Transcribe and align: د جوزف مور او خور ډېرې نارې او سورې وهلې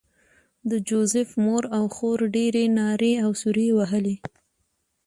د 0.69 0.71
جوزف 0.87 1.29
مور 1.43 1.63
او 1.77 1.83
خور 1.95 2.19
ډېرې 2.35 2.63
نارې 2.79 3.13
او 3.23 3.31
سورې 3.41 3.67
وهلې 3.77 4.15